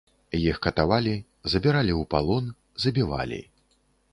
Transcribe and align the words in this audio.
Іх 0.37 0.55
катавалі, 0.65 1.13
забіралі 1.53 1.93
ў 2.01 2.09
палон, 2.15 2.45
забівалі. 2.87 3.41